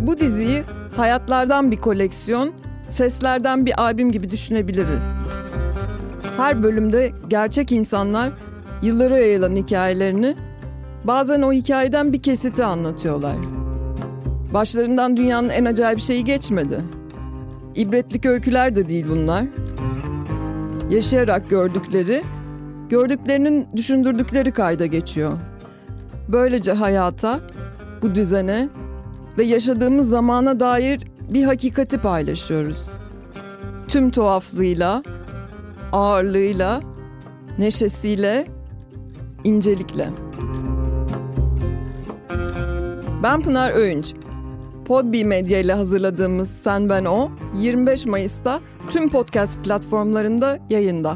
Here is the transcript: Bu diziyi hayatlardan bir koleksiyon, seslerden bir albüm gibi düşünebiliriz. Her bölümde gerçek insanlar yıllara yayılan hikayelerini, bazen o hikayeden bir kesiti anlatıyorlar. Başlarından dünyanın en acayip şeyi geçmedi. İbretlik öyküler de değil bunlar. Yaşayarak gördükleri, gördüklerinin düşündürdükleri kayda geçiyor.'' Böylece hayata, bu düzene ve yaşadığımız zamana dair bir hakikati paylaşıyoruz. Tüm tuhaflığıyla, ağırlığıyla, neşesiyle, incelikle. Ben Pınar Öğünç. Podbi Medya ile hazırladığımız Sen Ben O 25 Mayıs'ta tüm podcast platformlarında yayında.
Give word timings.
Bu 0.00 0.18
diziyi 0.18 0.62
hayatlardan 0.96 1.70
bir 1.70 1.76
koleksiyon, 1.76 2.52
seslerden 2.90 3.66
bir 3.66 3.82
albüm 3.82 4.12
gibi 4.12 4.30
düşünebiliriz. 4.30 5.02
Her 6.36 6.62
bölümde 6.62 7.12
gerçek 7.28 7.72
insanlar 7.72 8.32
yıllara 8.82 9.18
yayılan 9.18 9.56
hikayelerini, 9.56 10.36
bazen 11.04 11.42
o 11.42 11.52
hikayeden 11.52 12.12
bir 12.12 12.22
kesiti 12.22 12.64
anlatıyorlar. 12.64 13.36
Başlarından 14.54 15.16
dünyanın 15.16 15.48
en 15.48 15.64
acayip 15.64 16.00
şeyi 16.00 16.24
geçmedi. 16.24 16.84
İbretlik 17.74 18.26
öyküler 18.26 18.76
de 18.76 18.88
değil 18.88 19.06
bunlar. 19.10 19.44
Yaşayarak 20.90 21.50
gördükleri, 21.50 22.22
gördüklerinin 22.88 23.66
düşündürdükleri 23.76 24.52
kayda 24.52 24.86
geçiyor.'' 24.86 25.57
Böylece 26.28 26.72
hayata, 26.72 27.40
bu 28.02 28.14
düzene 28.14 28.68
ve 29.38 29.44
yaşadığımız 29.44 30.08
zamana 30.08 30.60
dair 30.60 31.00
bir 31.30 31.44
hakikati 31.44 31.98
paylaşıyoruz. 31.98 32.84
Tüm 33.88 34.10
tuhaflığıyla, 34.10 35.02
ağırlığıyla, 35.92 36.80
neşesiyle, 37.58 38.46
incelikle. 39.44 40.08
Ben 43.22 43.40
Pınar 43.40 43.70
Öğünç. 43.70 44.14
Podbi 44.84 45.24
Medya 45.24 45.58
ile 45.58 45.72
hazırladığımız 45.74 46.50
Sen 46.50 46.90
Ben 46.90 47.04
O 47.04 47.30
25 47.60 48.06
Mayıs'ta 48.06 48.60
tüm 48.90 49.08
podcast 49.08 49.64
platformlarında 49.64 50.58
yayında. 50.70 51.14